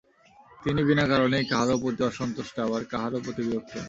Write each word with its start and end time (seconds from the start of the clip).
তিনি 0.63 0.81
বিনা 0.83 1.05
কারণেই 1.07 1.45
কাহারও 1.45 1.75
প্রতি 1.77 2.11
সন্তুষ্ট, 2.19 2.55
আবার 2.59 2.81
কাহারও 2.91 3.19
প্রতি 3.25 3.41
বিরক্ত। 3.47 3.73